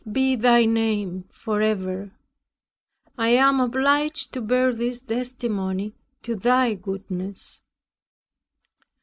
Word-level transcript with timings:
Blessed 0.03 0.13
be 0.13 0.35
Thy 0.35 0.65
name 0.65 1.25
forever. 1.31 2.11
I 3.19 3.27
am 3.35 3.59
obliged 3.59 4.33
to 4.33 4.41
bear 4.41 4.73
this 4.73 4.99
testimony 4.99 5.93
to 6.23 6.35
Thy 6.35 6.73
goodness. 6.73 7.61